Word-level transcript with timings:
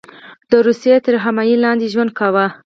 د 0.49 0.53
روسیې 0.67 0.95
تر 1.05 1.13
حمایې 1.23 1.55
لاندې 1.63 1.91
ژوند 1.93 2.11
کاوه. 2.19 2.45